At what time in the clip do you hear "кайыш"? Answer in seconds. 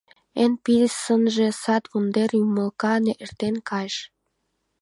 3.69-3.97